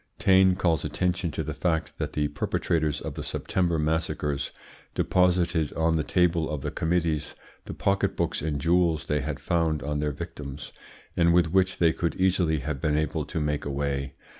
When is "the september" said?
3.13-3.77